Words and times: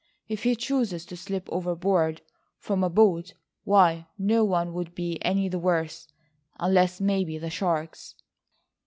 If 0.27 0.41
he 0.41 0.55
chooses 0.55 1.05
to 1.05 1.15
slip 1.15 1.47
overboard 1.51 2.21
from 2.57 2.83
a 2.83 2.89
boat, 2.89 3.35
why 3.65 4.07
no 4.17 4.43
one 4.43 4.73
would 4.73 4.95
be 4.95 5.23
any 5.23 5.47
the 5.47 5.59
worse, 5.59 6.07
unless 6.59 6.99
maybe 6.99 7.37
the 7.37 7.51
sharks." 7.51 8.15